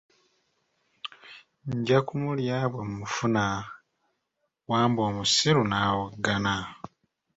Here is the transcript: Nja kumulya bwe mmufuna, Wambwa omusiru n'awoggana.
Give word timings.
Nja 1.75 1.99
kumulya 2.07 2.57
bwe 2.71 2.81
mmufuna, 2.89 3.43
Wambwa 4.69 5.01
omusiru 5.09 5.61
n'awoggana. 5.67 6.55